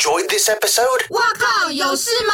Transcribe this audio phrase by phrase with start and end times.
[0.00, 1.04] enjoyed this episode?
[1.10, 2.32] 哇靠，有事吗？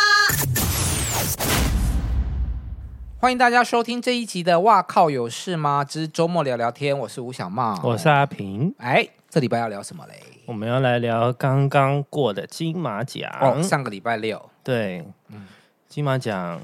[3.18, 8.72] 欢迎大家收听这一集的《哇靠有事吗之周末聊聊天》，我是吴小茂，我是阿平。
[8.78, 10.14] 哎，这礼拜要聊什么嘞？
[10.44, 15.48] 我们要来聊刚刚过的金马奖哦，上个礼拜六，对，嗯，
[15.88, 16.60] 金马奖，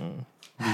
[0.58, 0.66] 你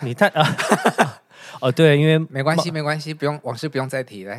[0.00, 0.48] 你太啊。
[1.60, 4.34] 哦，对，因为没关系，没关系，不用往事不用再提了。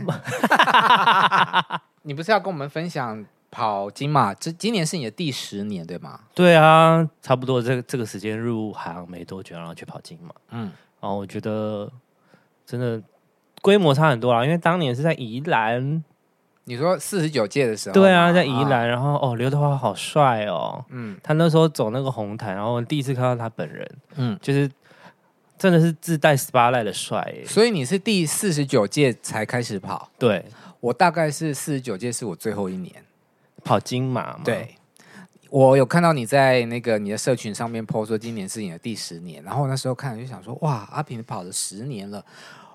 [2.02, 4.34] 你不是要跟我们分享跑金马？
[4.34, 6.20] 这今年是你的第十年，对吗？
[6.34, 10.34] 对啊，差不多这个这个时间入行没多久，然后去跑金马。
[10.52, 11.92] 嗯，然后我觉得
[12.66, 13.02] 真的
[13.62, 16.04] 规模差很多啊，因为当年是在宜兰。
[16.66, 17.94] 你说四十九届的时候？
[17.94, 20.86] 对啊，在宜兰，然后哦，刘德华好帅哦。
[20.90, 24.70] 嗯，他那时候走那个红毯，然后我第一次看到他本人，嗯，就是。
[25.62, 30.10] 真的是自带 spotlight 的帅，所以你是第四十九届才开始跑？
[30.18, 30.46] 对，
[30.80, 32.96] 我大概是四十九届是我最后一年
[33.64, 34.42] 跑金马嘛。
[34.44, 34.76] 对，
[35.50, 42.24] 我有看到你在那个你的社群上面 po 说今年是你的第十年，然后那时候看就想说哇，阿平跑了十年了。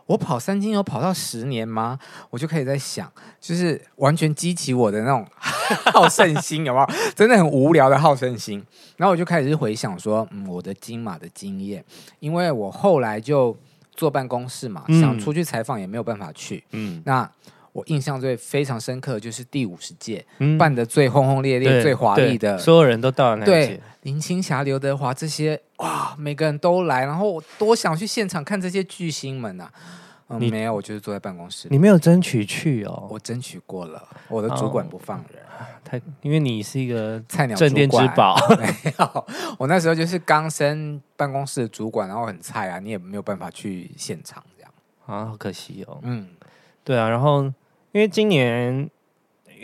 [0.07, 1.99] 我跑三金有跑到十年吗？
[2.29, 5.27] 我就开始在想，就是完全激起我的那种
[5.95, 6.87] 好胜心，有没有？
[7.17, 8.63] 真的很无聊的好胜心。
[8.99, 11.83] 然后我就开始回想说，嗯，我的金马的经验，
[12.21, 13.57] 因为我后来就
[13.95, 16.63] 坐办公室嘛，嗯、想出去采访也没有办法去。
[16.73, 17.31] 嗯，那
[17.75, 23.81] 我印象最非常深刻的就是第五十届、嗯、办的最轰轰烈烈、最华丽的，所有人都到了那届。
[24.03, 29.73] 林青霞、刘德华这些哇，每个人都来，然后我多想去现场看这些巨星们啊！
[30.29, 31.67] 嗯，你没有，我就是坐在办公室。
[31.71, 33.09] 你没有争取去哦？
[33.11, 35.43] 我争取过了，我的主管不放人。
[35.43, 38.37] 哦、太，因为你是一个 菜鸟，镇店之宝。
[38.61, 39.27] 没有，
[39.59, 44.73] 我那时候就是刚升办公室的主管，然后很菜啊，你也没有办法去现场这样
[45.07, 45.99] 啊，好可惜哦。
[46.03, 46.29] 嗯，
[46.85, 47.51] 对啊，然后
[47.95, 48.91] 因为今年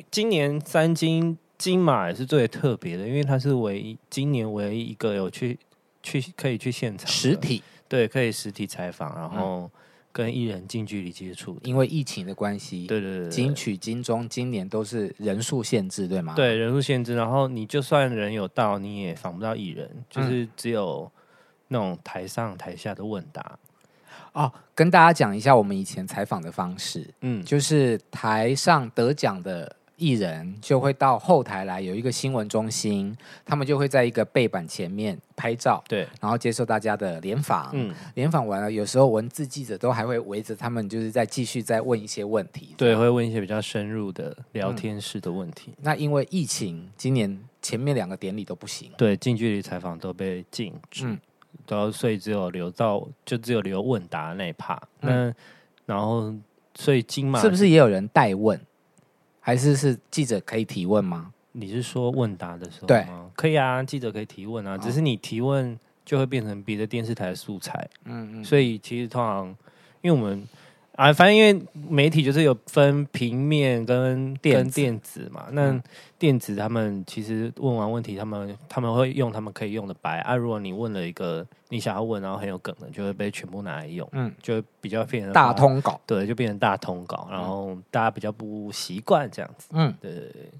[0.08, 5.58] 今年三金金马也是最特别的，因为它是唯一今年唯一一个有去
[6.00, 9.68] 去可以去现场实体，对，可以实体采访，然后
[10.12, 11.58] 跟艺人近距离接触。
[11.64, 16.34] 因为疫情的关系，对对对，金曲金钟今年都是人数限制，对吗？
[16.36, 21.10] 对，人数限制，然后你就算人有到，你也访不到艺人，就是只有
[21.66, 23.58] 那种台上台下的问答。
[24.32, 29.76] 哦，跟大家讲一下我们以前采访的方式，嗯，就是台上得奖的。
[30.00, 33.14] 艺人就会到后台来，有一个新闻中心，
[33.44, 37.68] 他们就会在一个背板前面拍照，对，然后接受大家的联访。
[37.74, 42.74] 嗯，联访完了，有时候文字记者都还会围着他们，就是在继续再问一些问题。
[42.78, 45.72] 对，会问一些比较深入的聊天式的问题。
[45.72, 51.18] 嗯，那因为疫情，今年前面两个典礼都不行，对，近距离采访都被禁止，嗯，
[51.92, 54.80] 所以只有留到，就只有留问答那一趴。
[55.00, 55.34] 嗯，
[55.86, 56.34] 那然后
[56.74, 58.60] 所以金马是不是也有人代问？
[59.40, 61.32] 还是是记者可以提问吗？
[61.52, 62.86] 你是说问答的时候吗？
[62.88, 67.88] 对，可以啊，记者可以提问啊，只是你提问就会变成别的电视台的素材。
[68.04, 69.46] 嗯嗯，所以其实通常，
[70.00, 70.46] 因为我们。
[71.00, 75.82] 啊，反正因为媒体就是有分平面跟电跟电子嘛，那
[76.18, 80.36] 电子他们其实问完问题，他们他们会用他们可以用的白啊。
[80.36, 90.50] 如果你问了一个你想要问，然后很有梗的，就会被全部拿来用，嗯，就会比较变成大通稿，对，就变成大通稿，然后大家比较不习惯这样子，嗯，对对对。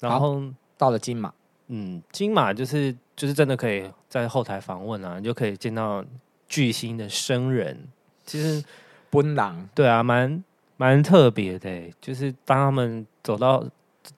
[0.00, 0.42] 然后
[0.78, 1.30] 到了金马，
[1.66, 6.02] 嗯，金马就是就是真的可以在后台访问啊，你就可以见到
[6.48, 7.86] 巨星的生人，
[8.24, 8.64] 其实。
[9.10, 10.44] 奔狼，对啊，蛮
[10.76, 13.64] 蛮特别的，就是当他们走到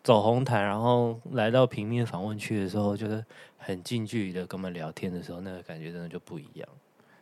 [0.03, 3.25] 走红毯，然后来到平面访问区的时候，就是
[3.57, 6.69] 很近距离的跟我们聊天的时候，那个感觉真的就不一样。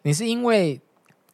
[0.02, 0.80] 你是因为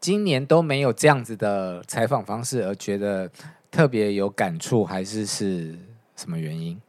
[0.01, 3.31] 今年都没有这样子的采访方式而觉得
[3.71, 5.79] 特别有感触，还是是
[6.17, 6.81] 什么原因？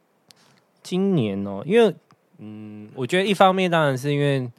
[0.81, 1.95] 今年哦，因为
[2.39, 4.51] 嗯，我觉得一方面当然是因为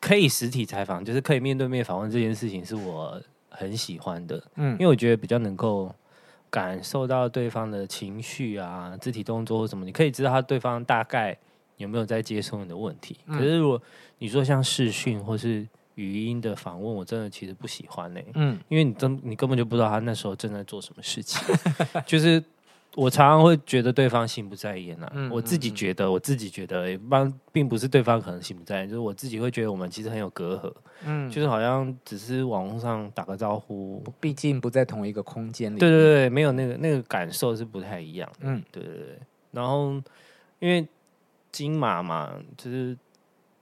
[0.00, 3.20] 可以实体采访，就是可以面对面访问这件事情，是我。
[3.50, 5.94] 很喜欢的，嗯，因为我觉得比较能够
[6.48, 11.36] 感受到对方的情绪啊、肢体动作或什么，你可以知道他对方大概
[11.76, 13.18] 有没有在接受你的问题。
[13.26, 13.80] 嗯、可是如果
[14.18, 15.66] 你说像视讯或是
[15.96, 21.42] 语音的访问，我真的其实不喜欢呢、欸，嗯，因为你真你根本就不知道他那时候正在做什么事情，
[22.06, 22.42] 就是。
[22.96, 39.18] 我常常会觉得对方心不在焉啊，嗯、我自己觉得，我自己觉得，帮并不是对方可能心不在焉，就是我自己会觉得我们其实很有隔阂，嗯，就是好像只是网络上打个招呼，毕竟不在同一个空间里，对对对，没有那个那个感受是不太一样的，嗯，对对对。
[39.52, 39.92] 然后
[40.58, 40.86] 因为
[41.52, 42.98] 金马嘛，就是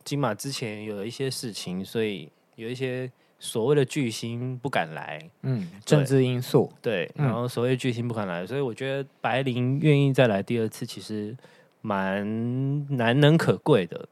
[0.05, 3.11] 金马之前有一些事情，所以有一些。
[3.38, 6.73] 所谓的巨星不敢来，嗯，政治因素。
[6.82, 11.37] 对，然后所谓巨星不敢来，所以我觉得白灵愿意再来第二次，其实
[11.81, 14.08] 蛮难能可贵的，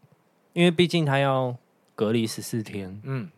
[0.53, 1.57] 因为毕竟他要
[1.95, 3.29] 隔离十四天，嗯，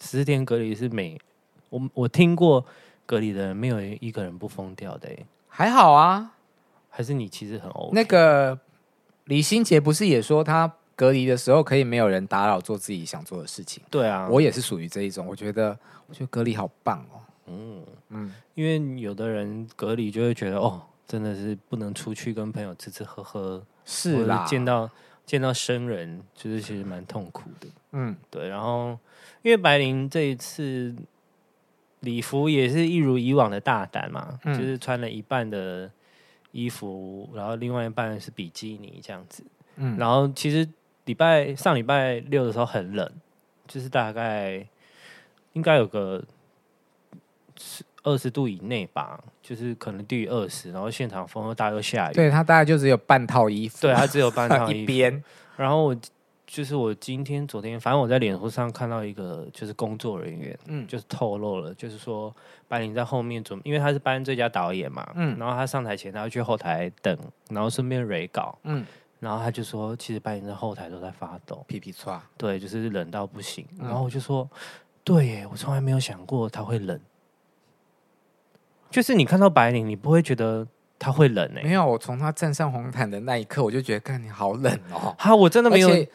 [0.00, 1.20] 十四天隔离是每
[1.68, 2.64] 我我听过
[3.04, 5.10] 隔离的人没有一个人不疯掉的，
[5.48, 6.32] 还好啊，
[6.88, 7.90] 还是你其实很 OK。
[7.92, 8.58] 那个
[9.24, 13.82] 李心洁不是也说他隔离的时候可以没有人打扰，做自己想做的事情？
[13.90, 23.64] 对啊，我也是属于这一种，我觉得我觉得隔离好棒哦，嗯嗯，因为有的人隔离就会觉得哦，真的是不能出去跟朋友吃吃喝喝。
[23.84, 24.88] 是啦，见到
[25.26, 27.68] 见到生人，就是其实蛮痛苦的。
[27.92, 28.48] 嗯，对。
[28.48, 28.98] 然后，
[29.42, 30.94] 因为白灵这一次
[32.00, 35.90] 礼服也是一如以往的大胆嘛，嗯、就是穿了一半的
[36.52, 39.44] 衣服，然后另外一半是比基尼这样子。
[39.76, 40.66] 嗯，然后其实
[41.04, 43.10] 礼拜上礼拜六的时候很冷，
[43.66, 44.66] 就是大概
[45.52, 46.22] 应该有个
[48.02, 52.14] 二十度以内吧，就是可能低于二十，然后现场风又大又下雨。
[52.14, 54.78] 对，他大概就只有半套衣服，对，他只有半套 衣服。
[54.80, 55.24] 一边，
[55.56, 55.96] 然后我
[56.46, 62.34] 就是我今天、昨天，反正我在脸书上看到一个就是工作人员，嗯，就是透露了，就是说
[62.68, 67.16] 白灵在后面准，因为他是颁最佳导演嘛，嗯，然后他上台前他要去后台等，
[67.48, 68.84] 然后顺便 re 稿，嗯，
[69.20, 73.66] 然后他就说，其实白灵在后台都在发抖，皮皮剉，对，就是冷到不行。
[73.78, 74.48] 嗯、然后我就说，
[75.02, 76.98] 对耶，我从来没有想过他会冷。
[78.90, 80.66] 就是你看到白领，你不会觉得
[80.98, 81.64] 他会冷呢、欸？
[81.64, 85.14] 没有，我从他站上红毯的那一刻，我就觉得，看你好冷哦。
[85.18, 86.06] 哈，我真的没有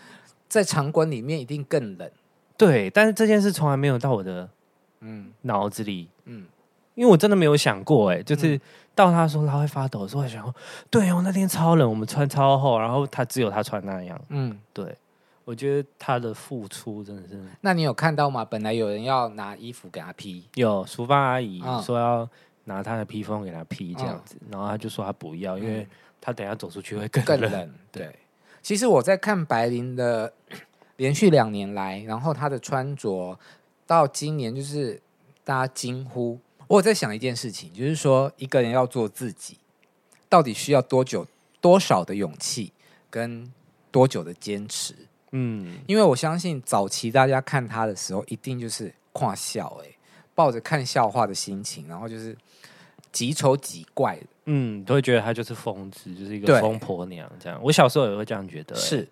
[0.48, 2.10] 在场馆里面一定更冷。
[2.56, 4.50] 对，但是这件事从来没有到我的
[5.02, 6.46] 嗯脑子里，嗯，
[6.96, 8.60] 因为我真的没有想过，哎，就是
[9.00, 10.54] 到他说他会发抖的时候，我想说，
[10.90, 14.94] 对哦，那天超冷，我们穿超厚，然后他只有他穿那样，嗯，对，
[15.46, 17.42] 我觉得他的付出真的是。
[17.62, 18.44] 那你有看到吗？
[18.44, 22.30] 本来有人要拿衣服给他披，有厨房阿姨说要。
[22.66, 25.88] 拿他的披风给他披这样子，嗯、然后他就说他不要，因为
[26.22, 27.40] 他等下走出去会更冷。
[27.40, 27.74] 更冷。
[27.92, 28.16] 对，
[28.62, 30.32] 其实我在看白灵的
[30.98, 33.36] 连续两年来，然后他的穿着
[33.88, 35.02] 到今年就是
[35.44, 36.38] 大家惊呼。
[36.70, 39.58] 我在想一件事情，就是说一个人要做自己，
[40.30, 41.28] 到底需要多久、
[41.60, 42.72] 多少的勇气
[43.10, 43.52] 跟
[43.92, 44.94] 多久的坚持？
[45.32, 49.88] 嗯，因为我相信早期大家看他的时候，一定就是跨笑，哎，
[50.34, 52.38] 抱着看笑话的心情，然后就是。
[53.12, 57.60] 极丑极怪的，嗯，都会觉得他就是疯子，就是一个疯婆娘这样。
[57.64, 59.08] 我小时候也会这样觉得，是。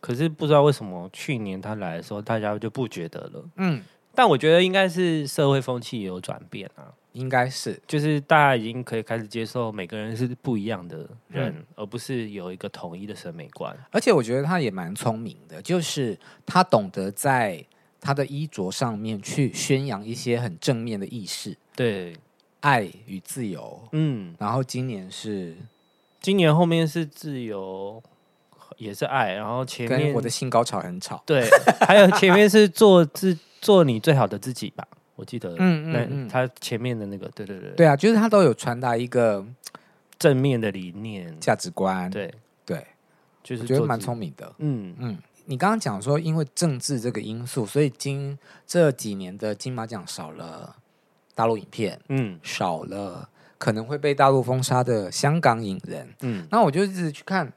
[0.00, 3.44] 可是不知道为什么去年他来的时候，大家就不觉得了。
[3.58, 3.80] 嗯，
[4.14, 10.98] 但我觉得应该是社会风气也有转变啊，应该是，就是大家已经可以开始接受每个人是不一样的
[11.28, 13.76] 人，嗯、而不是有一个统一的审美观。
[13.90, 17.64] 而且我觉得他也蛮聪明的，就是他懂得在
[18.00, 21.56] 他的衣着上面去宣扬一些很正面的意识。
[21.74, 22.16] 对。
[22.62, 25.56] 爱与自由，嗯，然后今年是，
[26.20, 28.00] 今年后面是自由，
[28.78, 31.48] 也是爱，然后前面我的性高潮很吵，对，
[31.80, 34.86] 还有前面是做自做你最好的自己吧，
[35.16, 36.28] 我记得，嗯嗯，嗯。
[36.28, 37.86] 他前面的那个，对对对，对。
[37.86, 39.44] 啊，就是他都有传达一个
[40.18, 42.32] 正面的理念、价值观，对。
[42.64, 42.86] 对，
[43.42, 44.94] 就是觉得蛮聪明的，嗯。
[44.98, 50.76] 嗯，你刚刚讲说因为政治这个因素，所以今这几年的金马奖少了。
[51.34, 53.26] 大陆影片，嗯，少了
[53.56, 57.50] 可能会被大陆封杀的香港影人，嗯，那我就一直去看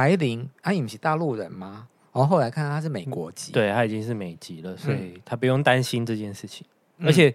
[0.00, 1.88] 白灵，他也不是大陆人吗？
[2.12, 6.66] 然后后来看他是美国籍，对，他已经是美籍了，所以他不用担心这件事情。
[6.96, 7.34] 嗯、而且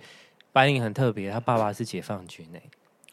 [0.52, 2.62] 白灵很特别，他爸爸是解放军诶，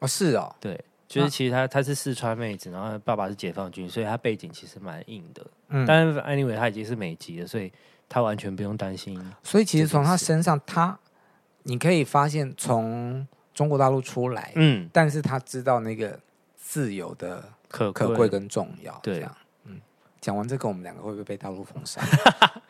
[0.01, 7.71] 哦，是哦，对，就是其实他他是四川妹子，然后他爸爸是解放军，所以他背景其实蛮硬的，嗯，但是 anyway 他已经是美籍了，所以
[8.09, 9.21] 他完全不用担心。
[9.43, 10.99] 所以其实从他身上，他。
[11.65, 16.19] 你可以发现，从中国大陆出来，嗯，但是他知道那个
[16.57, 19.42] 自由的可可贵跟重要，对，这样，嗯，
[20.23, 22.01] 讲完这个，我们两个会不会被大陆封杀？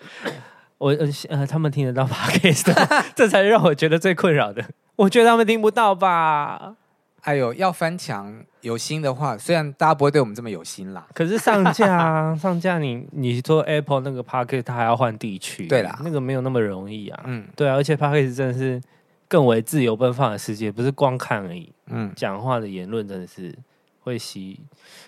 [0.79, 0.91] 我
[1.29, 2.75] 呃，他们听得到 Podcast
[3.15, 4.65] 这才是让我觉得最困扰的。
[4.97, 6.75] 我觉得他们听不到吧？
[7.21, 17.23] 哎呦，要翻墙有心的话，虽然大家不会对我们这么有心啦，可是上架上架你，你你说 Apple 那个 Podcast 它还要换地区，对啦，那个没有那么容易啊。
[17.27, 18.81] 嗯，对啊，而且 Podcast 真的是
[19.29, 21.73] 更为自由奔放的世界，不是光看而已。
[21.87, 23.55] 嗯，讲话的言论真的是
[24.03, 24.61] 会吸，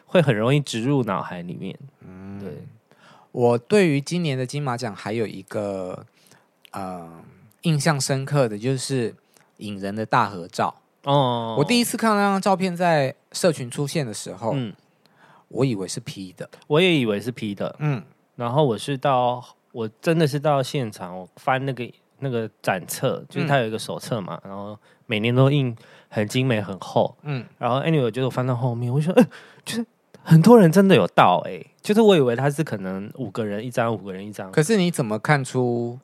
[0.06, 1.78] 会很容易植入脑海里面。
[2.00, 2.64] 嗯，对。
[3.32, 6.06] 我对于今年的金马奖还有一个
[6.70, 7.10] 呃
[7.62, 9.12] 印象深刻的就是
[9.56, 10.72] 影人的大合照。
[11.02, 14.72] 哦，我第一次看到那张照片在社群出现的时候，嗯，
[15.48, 18.02] 我以为是 P 的，我也以为是 P 的，嗯，
[18.36, 21.84] 然后我是到我真的是到现场，我翻那个
[22.18, 25.74] 那个展册，就是它有一个手册嘛，嗯、然后每年都印
[26.08, 29.28] 很精美很厚，嗯，然后 anyway 我觉得我翻到后面，我就说，哎、欸，
[29.64, 29.86] 就是
[30.22, 34.50] 很多人真的有到哎、欸，就是我以为他是可能五个人一张，五个人一张。
[34.52, 35.98] 可是你怎么看出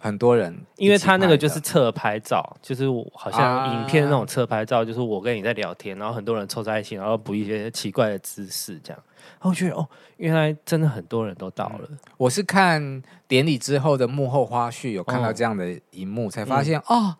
[0.00, 0.56] 很多人？
[0.76, 9.02] 因为他那个就是侧拍照，就是我好像影片那种侧拍照，就是我跟你在聊天，然后很多人凑在一起，然后补一些奇怪的姿势，这样。
[9.40, 9.86] 我觉得哦，
[10.16, 11.88] 原来真的很多人都到了。
[11.90, 17.16] 嗯、我是看典礼之后的幕后花絮，有看到这样的一幕，哦、才发现、嗯、哦。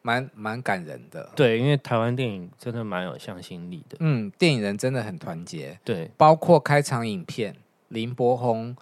[0.00, 3.96] 蛮蛮感人的，对，因为台湾电影真的蛮有向心力的。
[4.00, 7.54] 嗯，电影人真的很团结，对，包括开场影片，
[7.88, 8.74] 林柏宏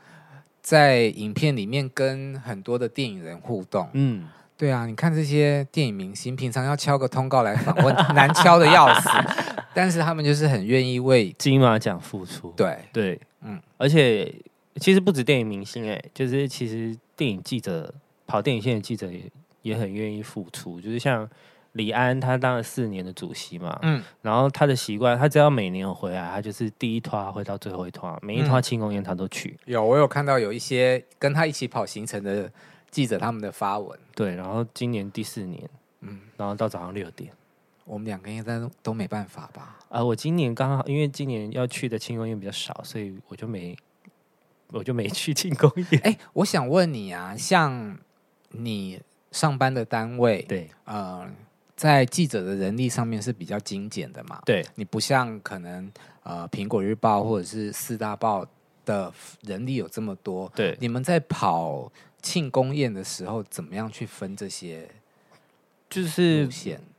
[0.67, 3.89] 在影片里面跟很多的电影人互动。
[3.93, 9.09] 嗯，对啊，你看这些电影明星，平常要敲个通告来访问，难敲的要死，
[9.73, 12.53] 但是他们就是很愿意为金马奖付出。
[12.57, 14.35] 对对，嗯，而且
[14.81, 17.95] 其实不止电影明星、欸，哎，就是其实电影记者
[18.27, 19.21] 跑电影线的记者也。
[19.63, 21.29] 也很愿意付出，就是像
[21.77, 29.59] 李安，他当了四年的主席嘛，嗯，然后他的习惯，他只要每年有回来，他就是第一拖会到最后一拖，每一拖庆功宴他都去。
[29.67, 32.51] 有，我有看到有一些跟他一起跑行程的
[32.91, 35.69] 记者他们的发文，对，然后今年第四年，
[36.01, 37.31] 嗯，然后到早上六点，
[37.85, 39.79] 我们两个应该都都没办法吧？
[39.91, 43.77] 啊，我今年刚好因为今年要去的庆功宴比较少，所以我就没
[44.73, 46.01] 我就没去庆功宴。
[46.05, 47.99] 哎，我想问你啊，像
[48.51, 49.01] 你。
[49.33, 51.29] 上班的单位，对，呃，
[51.77, 54.41] 在记者的人力上面是比较精简的嘛？
[54.47, 55.93] 对，你不像可能
[56.23, 58.45] 呃，苹果日报或者是四大报
[58.85, 60.51] 的人力有这么多。
[60.57, 61.93] 对，你们在跑
[62.23, 64.89] 庆功宴的时候，怎么样去分这些？
[65.91, 66.49] 就是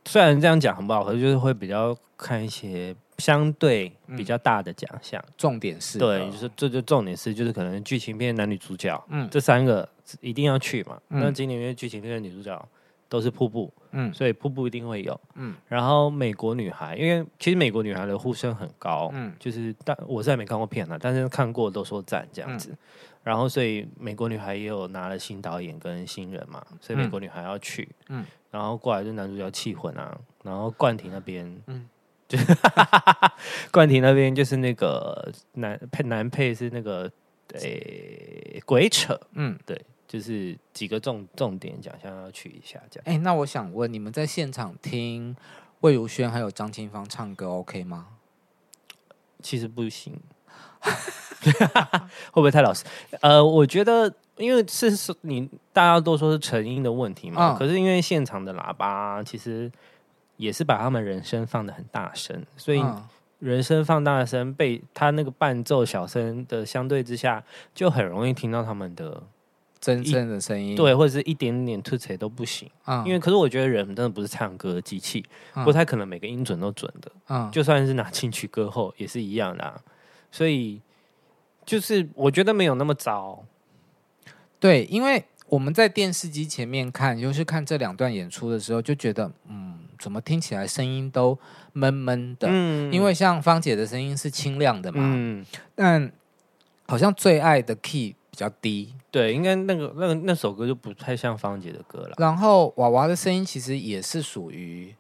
[0.06, 9.90] 虽然这样讲很不好，可是就是会比较看一些相对比较大的奖项，嗯，重点是，对，就是这就重点是，就是可能剧情片男女主角，嗯，这三个。
[10.22, 10.98] 一定要去嘛？
[11.10, 12.70] 那、嗯、今年因为剧情片的女主角
[13.10, 15.56] 都是瀑布，嗯，所以瀑布一定会有，嗯。
[15.68, 22.72] 然后美国女孩，因为其实美国女孩的呼声很高，嗯，就是但我是还没看过片啊，但是看过都说赞这样子。
[22.72, 22.78] 嗯、
[23.24, 28.26] 然后所以美国女孩也有拿了新导演跟新人嘛，所以美国女孩要去，嗯。
[28.52, 31.88] 然后过来就男主角气魂啊，然后冠廷那边，嗯，
[32.28, 32.38] 就
[33.72, 37.12] 冠廷那边就是那个男配男配是那个
[37.54, 39.80] 诶鬼扯，嗯，对。
[40.08, 43.04] 就是几个重重点奖项要去一下，这样。
[43.06, 45.36] 哎，那我想问，你们在现场听
[45.82, 48.08] 魏如萱还有张清芳唱歌，OK 吗？
[49.42, 50.18] 其实不行，
[50.82, 52.86] 会不会太老实？
[53.22, 59.70] 呃，我觉得，因为是是你大家都说是成因的问题嘛，嗯、可是因为现场的喇叭其实
[60.38, 62.82] 也是把他们人声放的很大声，所以
[63.40, 67.44] 人声放大声被他那个伴奏小声的相对之下，
[67.76, 69.22] 就很容易听到他们的。
[69.80, 72.70] 真正的声音，对，或者是一点点突锤都不行。
[72.86, 77.12] 嗯，因为可是我觉得人真的不是唱歌的机器，嗯、不太可能每个音准都准的。
[77.30, 79.80] 嗯，就算是拿进去歌后也是一样的、啊。
[80.32, 80.82] 所以
[81.66, 83.46] 就是我觉得没有那么糟。
[84.60, 91.38] 对，因为我们在电视机前面看，就是看这两段演出的时候，就觉得嗯，怎么听起来声音都
[91.74, 92.48] 闷闷的。
[92.50, 95.00] 嗯，因为像芳姐的声音是清亮的嘛。
[95.04, 96.12] 嗯，但
[96.88, 98.16] 好像最爱的 key。
[98.38, 102.14] 比较低，对，应该那个那个那首歌就不太像芳姐的歌了。
[102.20, 104.94] 然后娃娃的声音其实也是属于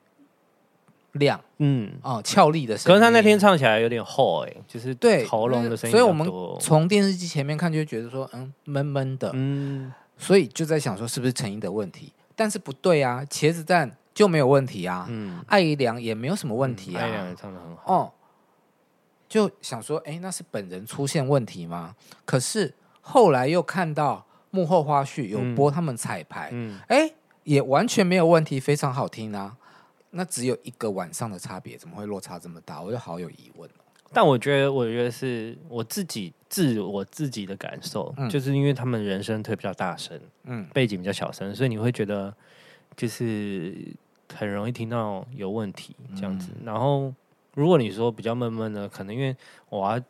[1.12, 2.88] 亮，嗯，哦，俏丽的声音。
[2.88, 5.92] 可是他那天唱起来有点厚，哎，就是对喉咙的声音。
[5.92, 6.28] 所以我们
[6.60, 12.12] 从电视机前面看就会觉得说，嗯，闷闷的，嗯，所以就在想说是不是成音的问题？
[12.36, 18.12] 但是不对啊，茄子蛋就没有问题啊，嗯，艾怡良也没有什么问题啊，艾怡良也唱的很好，哦，
[19.30, 21.96] 就想说，哎，那是本人出现问题吗？
[22.26, 22.74] 可是。
[23.10, 27.12] 后来又看到幕后花絮有播他们彩排，嗯，哎、嗯，
[27.44, 29.56] 也完全没有问题，非常好听啊。
[30.10, 32.82] 那只有一个晚上的差别，怎么会落差这么大？
[32.82, 33.70] 我就好有疑问。
[34.12, 42.34] 但我觉得，我觉得是我自己自我自己的感受，嗯、就是因为他们人声推比较大声，嗯，背景比较小声，所以你会觉得
[42.98, 43.74] 就是
[44.34, 46.50] 很容易听到有问题这样子。
[46.60, 47.14] 嗯、然后
[47.54, 49.36] 如果你说比较闷闷的，可能因为
[49.70, 50.02] 我要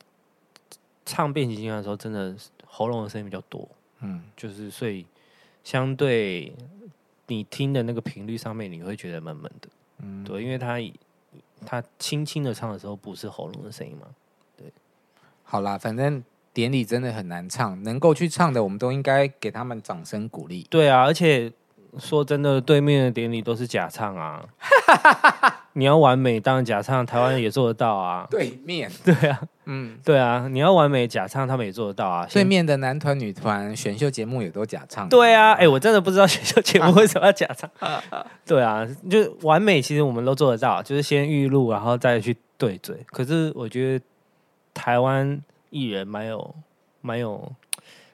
[1.07, 2.35] 唱变形金刚的时候，真的。
[2.69, 3.67] 喉咙的声音比较多，
[4.01, 5.03] 嗯，就是所以
[5.63, 6.53] 相对
[7.25, 10.77] 你听的那个频率上面，你会觉得闷闷的，嗯，对，因为他
[11.65, 14.05] 他轻轻的唱的时候，不是喉咙的声音嘛，
[14.55, 14.71] 对。
[15.43, 16.23] 好啦，反正
[16.53, 20.67] 典礼真的很难唱，能够去唱的，我们都应该给他们掌声鼓励。
[20.69, 21.51] 对啊，而且
[21.97, 24.47] 说真的，对面的典礼都是假唱啊。
[25.73, 28.27] 你要完美当然假唱，台湾也做得到啊。
[28.29, 32.25] 对面， 对啊，嗯，对啊，你要完美假唱，他们也做得到啊。
[32.31, 35.07] 对面的男团、女团选秀节目也都假唱。
[35.07, 37.69] 对啊，哎、欸，我真的不知道选秀节目为什么要假唱。
[38.45, 43.05] 对啊，就完美，其实我们都做得到，就是先预录，然后再去对嘴。
[43.07, 44.05] 可是我觉得
[44.73, 46.55] 台湾艺人蛮有
[47.01, 47.51] 蛮有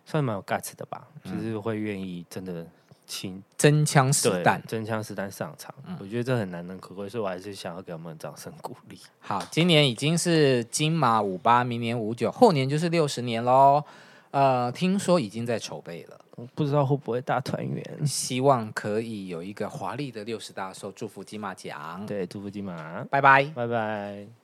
[0.06, 2.66] 算蛮有 guts 的吧，嗯、就是会愿意真的
[3.14, 8.98] 亲真枪实弹真枪实弹上场，嗯、我觉得这很难能可贵，所以我还是想要给他们掌声鼓励。
[9.20, 13.84] 好，今年已经是金马五八，明年五九，后年就是六十年喽。
[14.32, 16.20] 呃，听说已经在筹备了，
[16.56, 17.84] 不知道会不会大团圆。
[18.04, 22.04] 希望可以有一个华丽的六十大寿，祝福金马奖。
[22.08, 24.43] 对，祝福金马，拜拜，拜拜。